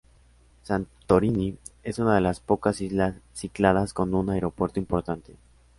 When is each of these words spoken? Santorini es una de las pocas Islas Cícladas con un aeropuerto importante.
Santorini 0.63 1.59
es 1.83 1.99
una 1.99 2.15
de 2.15 2.21
las 2.21 2.39
pocas 2.39 2.81
Islas 2.81 3.17
Cícladas 3.35 3.93
con 3.93 4.15
un 4.15 4.31
aeropuerto 4.31 4.79
importante. 4.79 5.35